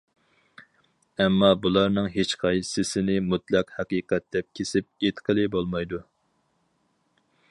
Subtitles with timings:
[1.23, 6.01] ئەمما بۇلارنىڭ ھېچقايسىسىنى مۇتلەق ھەقىقەت دەپ كېسىپ ئېيتقىلى بولمايدۇ.